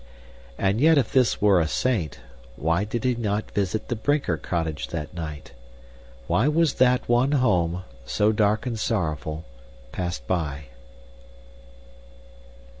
And 0.57 0.81
yet 0.81 0.97
if 0.97 1.13
this 1.13 1.39
were 1.43 1.59
a 1.59 1.67
saint, 1.67 2.21
why 2.55 2.85
did 2.85 3.03
he 3.03 3.13
not 3.13 3.51
visit 3.51 3.87
the 3.87 3.95
Brinker 3.95 4.35
cottage 4.35 4.87
that 4.87 5.13
night? 5.13 5.51
Why 6.25 6.47
was 6.47 6.73
that 6.81 7.07
one 7.07 7.33
home, 7.33 7.83
so 8.03 8.31
dark 8.31 8.65
and 8.65 8.79
sorrowful, 8.79 9.45
passed 9.91 10.25
by? 10.25 10.69